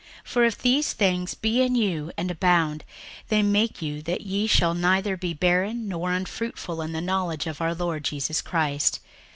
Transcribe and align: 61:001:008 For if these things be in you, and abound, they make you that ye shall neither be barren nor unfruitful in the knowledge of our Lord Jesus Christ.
61:001:008 0.25 0.31
For 0.33 0.43
if 0.45 0.57
these 0.57 0.93
things 0.93 1.33
be 1.35 1.61
in 1.61 1.75
you, 1.75 2.11
and 2.17 2.31
abound, 2.31 2.83
they 3.27 3.43
make 3.43 3.83
you 3.83 4.01
that 4.01 4.21
ye 4.21 4.47
shall 4.47 4.73
neither 4.73 5.15
be 5.15 5.35
barren 5.35 5.87
nor 5.87 6.11
unfruitful 6.11 6.81
in 6.81 6.91
the 6.91 7.01
knowledge 7.01 7.45
of 7.45 7.61
our 7.61 7.75
Lord 7.75 8.03
Jesus 8.03 8.41
Christ. 8.41 8.99